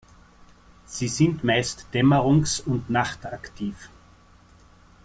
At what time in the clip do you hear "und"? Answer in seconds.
2.59-2.89